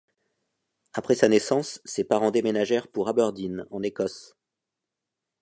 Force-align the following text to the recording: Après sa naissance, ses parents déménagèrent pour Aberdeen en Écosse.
Après 0.93 1.13
sa 1.13 1.29
naissance, 1.29 1.79
ses 1.85 2.03
parents 2.03 2.31
déménagèrent 2.31 2.87
pour 2.87 3.07
Aberdeen 3.07 3.67
en 3.69 3.83
Écosse. 3.83 4.35